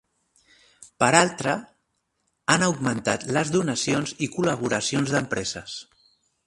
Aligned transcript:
Per 1.03 1.09
altra, 1.17 1.53
han 2.55 2.65
augmentat 2.69 3.27
les 3.39 3.55
donacions 3.59 4.19
i 4.29 4.33
col·laboracions 4.39 5.17
d’empreses. 5.17 5.81